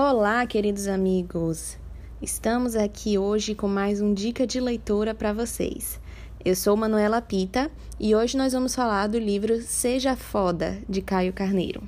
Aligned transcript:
Olá, 0.00 0.46
queridos 0.46 0.86
amigos! 0.86 1.76
Estamos 2.22 2.76
aqui 2.76 3.18
hoje 3.18 3.52
com 3.52 3.66
mais 3.66 4.00
um 4.00 4.14
Dica 4.14 4.46
de 4.46 4.60
Leitura 4.60 5.12
para 5.12 5.32
vocês. 5.32 6.00
Eu 6.44 6.54
sou 6.54 6.76
Manuela 6.76 7.20
Pita 7.20 7.68
e 7.98 8.14
hoje 8.14 8.36
nós 8.36 8.52
vamos 8.52 8.76
falar 8.76 9.08
do 9.08 9.18
livro 9.18 9.60
Seja 9.60 10.14
Foda, 10.14 10.78
de 10.88 11.02
Caio 11.02 11.32
Carneiro. 11.32 11.82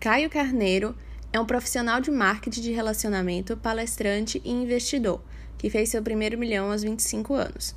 Caio 0.00 0.30
Carneiro 0.30 0.96
é 1.30 1.38
um 1.38 1.44
profissional 1.44 2.00
de 2.00 2.10
marketing 2.10 2.62
de 2.62 2.72
relacionamento, 2.72 3.58
palestrante 3.58 4.40
e 4.42 4.50
investidor, 4.50 5.20
que 5.58 5.68
fez 5.68 5.90
seu 5.90 6.02
primeiro 6.02 6.38
milhão 6.38 6.72
aos 6.72 6.82
25 6.82 7.34
anos. 7.34 7.74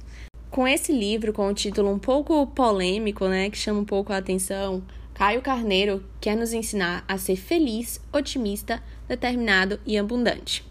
Com 0.49 0.65
esse 0.65 0.93
livro, 0.93 1.33
com 1.33 1.49
o 1.49 1.53
título 1.53 1.91
um 1.91 1.99
pouco 1.99 2.47
polêmico, 2.47 3.27
né, 3.27 3.49
que 3.49 3.57
chama 3.57 3.81
um 3.81 3.85
pouco 3.85 4.13
a 4.13 4.17
atenção, 4.17 4.81
Caio 5.15 5.41
Carneiro 5.41 6.03
quer 6.19 6.35
nos 6.35 6.51
ensinar 6.51 7.05
a 7.07 7.17
ser 7.17 7.37
feliz, 7.37 8.01
otimista, 8.11 8.83
determinado 9.07 9.79
e 9.85 9.97
abundante. 9.97 10.69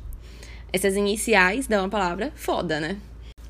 Essas 0.71 0.97
iniciais 0.97 1.67
dão 1.67 1.87
a 1.87 1.89
palavra 1.89 2.31
foda, 2.37 2.79
né? 2.79 2.99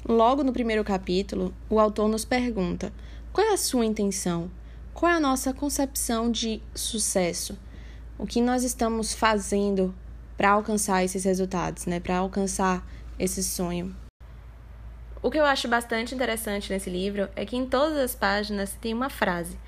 Logo 0.08 0.44
no 0.44 0.52
primeiro 0.52 0.84
capítulo, 0.84 1.52
o 1.68 1.80
autor 1.80 2.08
nos 2.08 2.24
pergunta: 2.24 2.92
qual 3.32 3.44
é 3.44 3.52
a 3.54 3.56
sua 3.56 3.84
intenção? 3.84 4.48
Qual 4.92 5.10
é 5.10 5.16
a 5.16 5.20
nossa 5.20 5.52
concepção 5.52 6.30
de 6.30 6.62
sucesso? 6.76 7.58
O 8.16 8.24
que 8.24 8.40
nós 8.40 8.62
estamos 8.62 9.12
fazendo 9.12 9.92
para 10.36 10.50
alcançar 10.50 11.02
esses 11.02 11.24
resultados, 11.24 11.86
né? 11.86 11.98
Para 11.98 12.18
alcançar 12.18 12.86
esse 13.18 13.42
sonho. 13.42 13.96
O 15.20 15.28
que 15.28 15.38
eu 15.38 15.44
acho 15.44 15.66
bastante 15.66 16.14
interessante 16.14 16.72
nesse 16.72 16.88
livro 16.88 17.28
é 17.34 17.44
que 17.44 17.56
em 17.56 17.66
todas 17.66 17.98
as 17.98 18.14
páginas 18.14 18.78
tem 18.80 18.94
uma 18.94 19.10
frase 19.10 19.58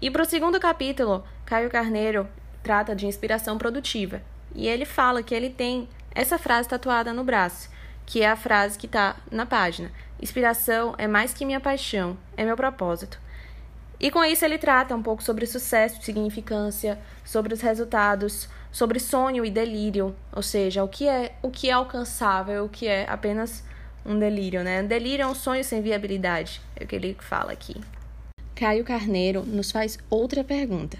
e 0.00 0.10
para 0.10 0.22
o 0.22 0.26
segundo 0.26 0.60
capítulo, 0.60 1.24
Caio 1.44 1.70
Carneiro 1.70 2.28
trata 2.62 2.94
de 2.94 3.06
inspiração 3.06 3.56
produtiva. 3.56 4.20
E 4.54 4.66
ele 4.66 4.84
fala 4.84 5.22
que 5.22 5.34
ele 5.34 5.48
tem 5.48 5.88
essa 6.14 6.38
frase 6.38 6.68
tatuada 6.68 7.12
no 7.12 7.24
braço, 7.24 7.70
que 8.04 8.22
é 8.22 8.28
a 8.28 8.36
frase 8.36 8.78
que 8.78 8.86
está 8.86 9.16
na 9.30 9.46
página. 9.46 9.90
Inspiração 10.20 10.94
é 10.98 11.06
mais 11.06 11.32
que 11.32 11.44
minha 11.44 11.60
paixão, 11.60 12.16
é 12.36 12.44
meu 12.44 12.56
propósito. 12.56 13.18
E 13.98 14.10
com 14.10 14.22
isso 14.22 14.44
ele 14.44 14.58
trata 14.58 14.94
um 14.94 15.02
pouco 15.02 15.22
sobre 15.22 15.46
sucesso, 15.46 16.02
significância, 16.02 16.98
sobre 17.24 17.54
os 17.54 17.60
resultados, 17.62 18.48
sobre 18.70 19.00
sonho 19.00 19.44
e 19.44 19.50
delírio, 19.50 20.14
ou 20.30 20.42
seja, 20.42 20.84
o 20.84 20.88
que 20.88 21.08
é 21.08 21.34
o 21.42 21.50
que 21.50 21.70
é 21.70 21.72
alcançável, 21.72 22.66
o 22.66 22.68
que 22.68 22.86
é 22.86 23.06
apenas 23.08 23.64
um 24.04 24.18
delírio, 24.18 24.62
né? 24.62 24.82
Um 24.82 24.86
delírio 24.86 25.22
é 25.22 25.26
um 25.26 25.34
sonho 25.34 25.64
sem 25.64 25.80
viabilidade, 25.80 26.60
é 26.76 26.84
o 26.84 26.86
que 26.86 26.94
ele 26.94 27.16
fala 27.18 27.52
aqui. 27.52 27.80
Caio 28.56 28.84
Carneiro 28.84 29.44
nos 29.44 29.70
faz 29.70 29.98
outra 30.08 30.42
pergunta: 30.42 30.96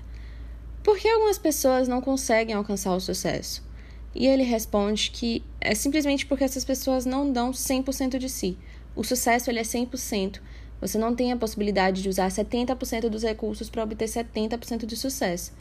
Por 0.85 0.99
que 0.99 1.09
algumas 1.09 1.39
pessoas 1.39 1.89
não 1.89 2.03
conseguem 2.03 2.55
alcançar 2.55 2.95
o 2.95 3.01
sucesso? 3.01 3.65
E 4.15 4.27
ele 4.27 4.43
responde 4.43 5.11
que 5.11 5.43
é 5.59 5.75
simplesmente 5.75 6.27
porque 6.27 6.45
essas 6.45 6.67
pessoas 6.67 7.07
não 7.07 7.33
dão 7.33 7.53
100% 7.53 8.19
de 8.19 8.29
si. 8.29 8.59
O 8.95 9.03
sucesso 9.03 9.51
ele 9.51 9.59
é 9.59 9.63
100%. 9.63 10.39
Você 10.83 10.99
não 10.99 11.15
tem 11.15 11.33
a 11.33 11.37
possibilidade 11.37 12.03
de 12.03 12.11
usar 12.11 12.29
70% 12.29 13.09
dos 13.09 13.23
recursos 13.23 13.71
para 13.71 13.83
obter 13.83 14.07
70% 14.07 14.85
de 14.85 14.95
sucesso. 14.95 15.55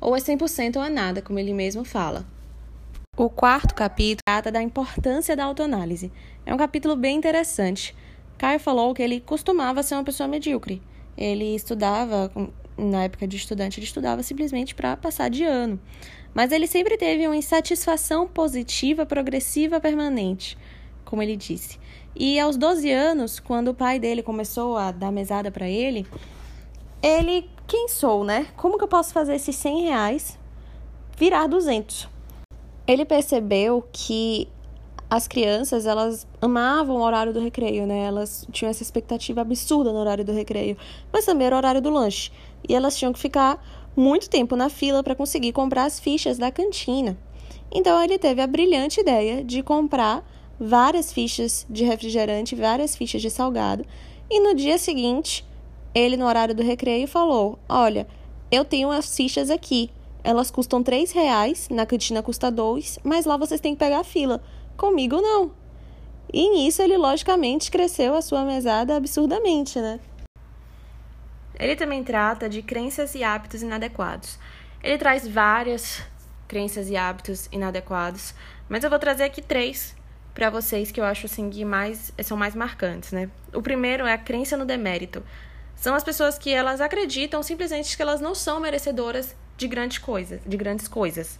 Ou 0.00 0.16
é 0.16 0.20
100% 0.20 0.76
ou 0.76 0.82
é 0.82 0.88
nada, 0.88 1.20
como 1.20 1.38
ele 1.38 1.52
mesmo 1.52 1.84
fala. 1.84 2.26
O 3.18 3.28
quarto 3.28 3.74
capítulo 3.74 4.22
trata 4.24 4.50
da 4.50 4.62
importância 4.62 5.36
da 5.36 5.44
autoanálise. 5.44 6.10
É 6.46 6.54
um 6.54 6.58
capítulo 6.58 6.96
bem 6.96 7.18
interessante. 7.18 7.94
Caio 8.38 8.58
falou 8.58 8.94
que 8.94 9.02
ele 9.02 9.20
costumava 9.20 9.82
ser 9.82 9.94
uma 9.94 10.04
pessoa 10.04 10.26
medíocre 10.26 10.80
ele 11.16 11.54
estudava, 11.54 12.30
na 12.76 13.04
época 13.04 13.26
de 13.26 13.36
estudante, 13.36 13.78
ele 13.78 13.86
estudava 13.86 14.22
simplesmente 14.22 14.74
para 14.74 14.96
passar 14.96 15.28
de 15.30 15.44
ano. 15.44 15.78
Mas 16.34 16.50
ele 16.50 16.66
sempre 16.66 16.96
teve 16.96 17.26
uma 17.26 17.36
insatisfação 17.36 18.26
positiva, 18.26 19.06
progressiva, 19.06 19.80
permanente, 19.80 20.58
como 21.04 21.22
ele 21.22 21.36
disse. 21.36 21.78
E 22.16 22.38
aos 22.38 22.56
12 22.56 22.90
anos, 22.90 23.40
quando 23.40 23.68
o 23.68 23.74
pai 23.74 23.98
dele 23.98 24.22
começou 24.22 24.76
a 24.76 24.90
dar 24.90 25.12
mesada 25.12 25.50
para 25.50 25.68
ele, 25.68 26.06
ele, 27.02 27.48
quem 27.66 27.88
sou, 27.88 28.24
né? 28.24 28.46
Como 28.56 28.78
que 28.78 28.84
eu 28.84 28.88
posso 28.88 29.12
fazer 29.12 29.34
esses 29.34 29.54
100 29.56 29.82
reais 29.82 30.38
virar 31.16 31.46
200? 31.46 32.08
Ele 32.86 33.04
percebeu 33.04 33.86
que 33.92 34.48
as 35.14 35.28
crianças, 35.28 35.86
elas 35.86 36.26
amavam 36.42 36.96
o 36.96 37.02
horário 37.02 37.32
do 37.32 37.38
recreio, 37.38 37.86
né? 37.86 38.04
Elas 38.04 38.44
tinham 38.50 38.68
essa 38.68 38.82
expectativa 38.82 39.42
absurda 39.42 39.92
no 39.92 39.98
horário 40.00 40.24
do 40.24 40.32
recreio, 40.32 40.76
mas 41.12 41.24
também 41.24 41.46
era 41.46 41.54
o 41.54 41.58
horário 41.58 41.80
do 41.80 41.88
lanche. 41.88 42.32
E 42.68 42.74
elas 42.74 42.96
tinham 42.96 43.12
que 43.12 43.18
ficar 43.20 43.64
muito 43.96 44.28
tempo 44.28 44.56
na 44.56 44.68
fila 44.68 45.04
para 45.04 45.14
conseguir 45.14 45.52
comprar 45.52 45.84
as 45.84 46.00
fichas 46.00 46.36
da 46.36 46.50
cantina. 46.50 47.16
Então 47.72 48.02
ele 48.02 48.18
teve 48.18 48.42
a 48.42 48.46
brilhante 48.46 49.00
ideia 49.00 49.44
de 49.44 49.62
comprar 49.62 50.28
várias 50.58 51.12
fichas 51.12 51.64
de 51.70 51.84
refrigerante, 51.84 52.56
várias 52.56 52.96
fichas 52.96 53.22
de 53.22 53.30
salgado, 53.30 53.86
e 54.28 54.40
no 54.40 54.52
dia 54.52 54.78
seguinte, 54.78 55.46
ele 55.94 56.16
no 56.16 56.26
horário 56.26 56.56
do 56.56 56.62
recreio 56.62 57.06
falou: 57.06 57.56
"Olha, 57.68 58.08
eu 58.50 58.64
tenho 58.64 58.90
as 58.90 59.14
fichas 59.14 59.48
aqui. 59.48 59.90
Elas 60.24 60.50
custam 60.50 60.82
três 60.82 61.12
reais, 61.12 61.68
na 61.70 61.86
cantina 61.86 62.20
custa 62.20 62.50
dois, 62.50 62.98
mas 63.04 63.26
lá 63.26 63.36
vocês 63.36 63.60
têm 63.60 63.74
que 63.74 63.78
pegar 63.78 64.00
a 64.00 64.04
fila. 64.04 64.42
Comigo 64.76 65.20
não. 65.20 65.52
E 66.32 66.50
nisso 66.50 66.82
ele 66.82 66.96
logicamente 66.96 67.70
cresceu 67.70 68.14
a 68.14 68.22
sua 68.22 68.44
mesada 68.44 68.96
absurdamente, 68.96 69.78
né? 69.78 70.00
Ele 71.58 71.76
também 71.76 72.02
trata 72.02 72.48
de 72.48 72.62
crenças 72.62 73.14
e 73.14 73.22
hábitos 73.22 73.62
inadequados. 73.62 74.38
Ele 74.82 74.98
traz 74.98 75.26
várias 75.26 76.02
crenças 76.48 76.90
e 76.90 76.96
hábitos 76.96 77.48
inadequados, 77.52 78.34
mas 78.68 78.84
eu 78.84 78.90
vou 78.90 78.98
trazer 78.98 79.24
aqui 79.24 79.40
três 79.40 79.94
para 80.34 80.50
vocês 80.50 80.90
que 80.90 81.00
eu 81.00 81.04
acho 81.04 81.26
assim 81.26 81.48
que 81.48 81.64
mais 81.64 82.12
são 82.24 82.36
mais 82.36 82.54
marcantes, 82.54 83.12
né? 83.12 83.30
O 83.52 83.62
primeiro 83.62 84.04
é 84.04 84.12
a 84.12 84.18
crença 84.18 84.56
no 84.56 84.64
demérito. 84.64 85.22
São 85.76 85.94
as 85.94 86.02
pessoas 86.02 86.36
que 86.36 86.52
elas 86.52 86.80
acreditam 86.80 87.42
simplesmente 87.42 87.96
que 87.96 88.02
elas 88.02 88.20
não 88.20 88.34
são 88.34 88.58
merecedoras 88.58 89.36
de 89.56 89.68
grandes 89.68 89.98
coisas, 89.98 90.40
de 90.44 90.56
grandes 90.56 90.88
coisas, 90.88 91.38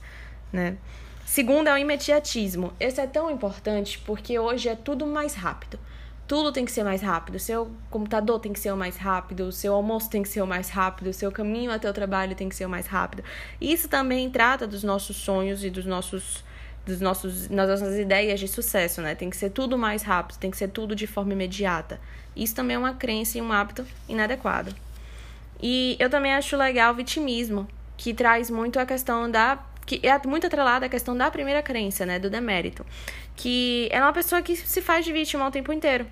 né? 0.53 0.77
Segundo 1.25 1.69
é 1.69 1.75
o 1.75 1.79
imediatismo. 1.79 2.73
Esse 2.79 3.01
é 3.01 3.07
tão 3.07 3.31
importante 3.31 3.99
porque 3.99 4.39
hoje 4.39 4.69
é 4.69 4.77
tudo 4.77 5.07
mais 5.07 5.35
rápido. 5.35 5.79
Tudo 6.27 6.53
tem 6.53 6.65
que 6.65 6.73
ser 6.73 6.85
mais 6.85 7.03
rápido. 7.03 7.39
Seu 7.39 7.71
computador 7.91 8.39
tem 8.41 8.53
que 8.53 8.61
ser 8.61 8.73
o 8.73 8.77
mais 8.77 8.97
rápido, 8.97 9.51
seu 9.53 9.75
almoço 9.75 10.09
tem 10.09 10.23
que 10.23 10.29
ser 10.29 10.43
o 10.43 10.47
mais 10.47 10.71
rápido, 10.71 11.12
seu 11.12 11.31
caminho 11.33 11.71
até 11.71 11.89
o 11.89 11.93
trabalho 11.93 12.35
tem 12.35 12.49
que 12.49 12.55
ser 12.55 12.67
o 12.67 12.69
mais 12.69 12.87
rápido. 12.87 13.23
Isso 13.61 13.89
também 13.89 14.31
trata 14.31 14.67
dos 14.67 14.83
nossos 14.83 15.17
sonhos 15.17 15.65
e 15.65 15.71
dos 15.71 15.85
nossos 15.85 16.45
dos 16.87 17.01
nossos 17.01 17.49
das 17.49 17.81
nossas 17.81 17.99
ideias 17.99 18.39
de 18.39 18.47
sucesso, 18.47 19.01
né? 19.01 19.15
Tem 19.15 19.31
que 19.31 19.37
ser 19.37 19.51
tudo 19.51 19.79
mais 19.79 20.03
rápido, 20.03 20.39
tem 20.39 20.51
que 20.51 20.56
ser 20.56 20.69
tudo 20.69 20.95
de 20.95 21.06
forma 21.06 21.33
imediata. 21.33 21.99
Isso 22.37 22.55
também 22.55 22.77
é 22.77 22.79
uma 22.79 22.95
crença 22.95 23.39
e 23.39 23.43
um 23.43 23.51
hábito 23.53 23.87
inadequado. 24.09 24.75
E 25.62 25.97
eu 25.99 26.11
também 26.11 26.35
acho 26.35 26.56
legal 26.56 26.93
o 26.93 26.97
vitimismo, 26.97 27.67
que 27.97 28.12
traz 28.12 28.51
muito 28.51 28.79
a 28.79 28.85
questão 28.85 29.31
da 29.31 29.59
que 29.87 30.00
é 30.03 30.27
muito 30.27 30.47
atrelada 30.47 30.87
à 30.87 30.89
questão 30.89 31.17
da 31.17 31.31
primeira 31.31 31.62
crença, 31.62 32.06
né, 32.06 32.19
do 32.19 32.31
demérito, 32.31 32.84
que 33.37 33.89
é 33.93 34.00
uma 34.00 34.12
pessoa 34.12 34.41
que 34.43 34.56
se 34.56 34.81
faz 34.81 35.05
de 35.05 35.12
vítima 35.12 35.47
o 35.47 35.50
tempo 35.50 35.72
inteiro. 35.72 36.06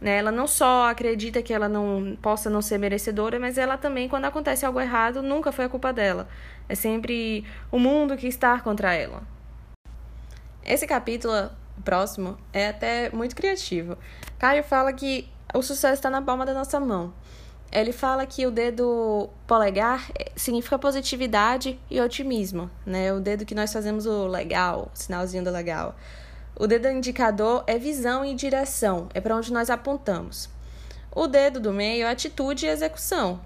Né? 0.00 0.18
Ela 0.18 0.32
não 0.32 0.46
só 0.46 0.90
acredita 0.90 1.40
que 1.42 1.54
ela 1.54 1.68
não 1.68 2.18
possa 2.20 2.50
não 2.50 2.60
ser 2.60 2.76
merecedora, 2.76 3.38
mas 3.38 3.56
ela 3.56 3.78
também, 3.78 4.08
quando 4.08 4.24
acontece 4.24 4.66
algo 4.66 4.80
errado, 4.80 5.22
nunca 5.22 5.52
foi 5.52 5.64
a 5.64 5.68
culpa 5.68 5.92
dela. 5.92 6.28
É 6.68 6.74
sempre 6.74 7.44
o 7.70 7.78
mundo 7.78 8.16
que 8.16 8.26
está 8.26 8.58
contra 8.60 8.92
ela. 8.92 9.22
Esse 10.64 10.86
capítulo 10.86 11.50
próximo 11.84 12.36
é 12.52 12.68
até 12.68 13.10
muito 13.10 13.34
criativo. 13.34 13.96
Caio 14.38 14.64
fala 14.64 14.92
que 14.92 15.28
o 15.54 15.62
sucesso 15.62 15.94
está 15.94 16.10
na 16.10 16.20
palma 16.20 16.44
da 16.44 16.52
nossa 16.52 16.80
mão. 16.80 17.14
Ele 17.72 17.90
fala 17.90 18.26
que 18.26 18.46
o 18.46 18.50
dedo 18.50 19.30
polegar 19.46 20.10
eh, 20.18 20.30
significa 20.36 20.78
positividade 20.78 21.80
e 21.90 21.98
otimismo, 22.02 22.70
né? 22.84 23.10
O 23.14 23.18
dedo 23.18 23.46
que 23.46 23.54
nós 23.54 23.72
fazemos 23.72 24.04
o 24.04 24.26
legal, 24.26 24.90
o 24.94 24.98
sinalzinho 24.98 25.42
do 25.42 25.50
legal. 25.50 25.96
O 26.54 26.66
dedo 26.66 26.86
indicador 26.88 27.64
é 27.66 27.78
visão 27.78 28.26
e 28.26 28.34
direção, 28.34 29.08
é 29.14 29.22
para 29.22 29.34
onde 29.34 29.50
nós 29.50 29.70
apontamos. 29.70 30.50
O 31.10 31.26
dedo 31.26 31.58
do 31.58 31.72
meio 31.72 32.04
é 32.04 32.10
atitude 32.10 32.66
e 32.66 32.68
execução. 32.68 33.40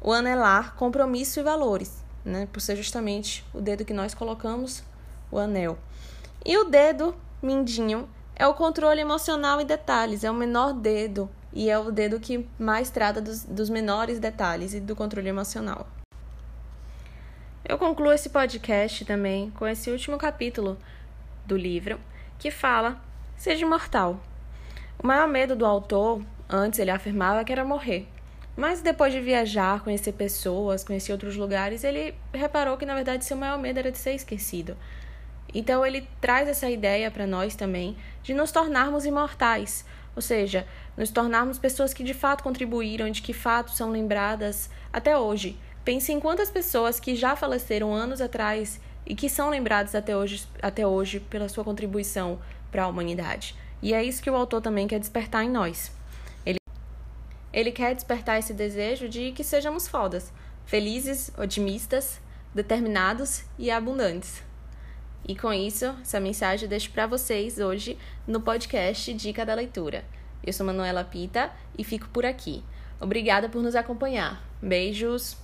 O 0.00 0.12
anelar, 0.12 0.74
compromisso 0.74 1.38
e 1.38 1.44
valores, 1.44 2.02
né? 2.24 2.48
Por 2.52 2.60
ser 2.60 2.74
justamente 2.74 3.44
o 3.54 3.60
dedo 3.60 3.84
que 3.84 3.94
nós 3.94 4.14
colocamos 4.14 4.82
o 5.30 5.38
anel. 5.38 5.78
E 6.44 6.58
o 6.58 6.64
dedo 6.64 7.14
mindinho 7.40 8.08
é 8.34 8.48
o 8.48 8.54
controle 8.54 9.00
emocional 9.00 9.60
e 9.60 9.64
detalhes, 9.64 10.24
é 10.24 10.30
o 10.30 10.34
menor 10.34 10.72
dedo 10.72 11.30
e 11.52 11.68
é 11.68 11.78
o 11.78 11.90
dedo 11.90 12.20
que 12.20 12.48
mais 12.58 12.90
trata 12.90 13.20
dos, 13.20 13.44
dos 13.44 13.68
menores 13.68 14.18
detalhes 14.18 14.74
e 14.74 14.80
do 14.80 14.94
controle 14.94 15.28
emocional. 15.28 15.86
Eu 17.68 17.78
concluo 17.78 18.12
esse 18.12 18.30
podcast 18.30 19.04
também 19.04 19.50
com 19.50 19.66
esse 19.66 19.90
último 19.90 20.18
capítulo 20.18 20.78
do 21.46 21.56
livro 21.56 22.00
que 22.38 22.50
fala 22.50 23.00
Seja 23.40 23.64
imortal. 23.64 24.20
O 25.02 25.06
maior 25.06 25.26
medo 25.26 25.56
do 25.56 25.64
autor, 25.64 26.22
antes 26.46 26.78
ele 26.78 26.90
afirmava 26.90 27.42
que 27.42 27.50
era 27.50 27.64
morrer. 27.64 28.06
Mas 28.54 28.82
depois 28.82 29.14
de 29.14 29.20
viajar, 29.20 29.82
conhecer 29.82 30.12
pessoas, 30.12 30.84
conhecer 30.84 31.12
outros 31.12 31.36
lugares, 31.36 31.82
ele 31.82 32.14
reparou 32.34 32.76
que 32.76 32.84
na 32.84 32.94
verdade 32.94 33.24
seu 33.24 33.38
maior 33.38 33.58
medo 33.58 33.78
era 33.78 33.90
de 33.90 33.96
ser 33.96 34.12
esquecido. 34.12 34.76
Então 35.54 35.86
ele 35.86 36.06
traz 36.20 36.48
essa 36.48 36.68
ideia 36.68 37.10
para 37.10 37.26
nós 37.26 37.54
também 37.54 37.96
de 38.22 38.34
nos 38.34 38.52
tornarmos 38.52 39.06
imortais, 39.06 39.86
ou 40.20 40.22
seja, 40.22 40.66
nos 40.98 41.10
tornarmos 41.10 41.58
pessoas 41.58 41.94
que 41.94 42.04
de 42.04 42.12
fato 42.12 42.44
contribuíram, 42.44 43.10
de 43.10 43.22
que 43.22 43.32
fato 43.32 43.70
são 43.70 43.90
lembradas 43.90 44.68
até 44.92 45.16
hoje. 45.16 45.58
Pense 45.82 46.12
em 46.12 46.20
quantas 46.20 46.50
pessoas 46.50 47.00
que 47.00 47.16
já 47.16 47.34
faleceram 47.34 47.94
anos 47.94 48.20
atrás 48.20 48.78
e 49.06 49.14
que 49.14 49.30
são 49.30 49.48
lembradas 49.48 49.94
até 49.94 50.14
hoje, 50.14 50.46
até 50.60 50.86
hoje 50.86 51.20
pela 51.20 51.48
sua 51.48 51.64
contribuição 51.64 52.38
para 52.70 52.82
a 52.82 52.86
humanidade. 52.86 53.56
E 53.80 53.94
é 53.94 54.04
isso 54.04 54.22
que 54.22 54.28
o 54.28 54.36
autor 54.36 54.60
também 54.60 54.86
quer 54.86 55.00
despertar 55.00 55.42
em 55.42 55.48
nós. 55.48 55.90
Ele, 56.44 56.58
ele 57.50 57.72
quer 57.72 57.94
despertar 57.94 58.38
esse 58.38 58.52
desejo 58.52 59.08
de 59.08 59.32
que 59.32 59.42
sejamos 59.42 59.88
fodas, 59.88 60.30
felizes, 60.66 61.32
otimistas, 61.38 62.20
determinados 62.54 63.44
e 63.58 63.70
abundantes. 63.70 64.42
E 65.26 65.36
com 65.36 65.52
isso, 65.52 65.86
essa 66.02 66.18
mensagem 66.18 66.64
eu 66.64 66.70
deixo 66.70 66.90
para 66.90 67.06
vocês 67.06 67.58
hoje 67.58 67.96
no 68.26 68.40
podcast 68.40 69.12
Dica 69.14 69.44
da 69.44 69.54
Leitura. 69.54 70.04
Eu 70.44 70.52
sou 70.52 70.64
Manuela 70.64 71.04
Pita 71.04 71.50
e 71.76 71.84
fico 71.84 72.08
por 72.08 72.24
aqui. 72.24 72.62
Obrigada 73.00 73.48
por 73.48 73.62
nos 73.62 73.74
acompanhar. 73.74 74.42
Beijos! 74.60 75.36